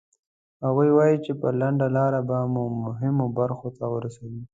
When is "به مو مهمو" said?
2.29-3.25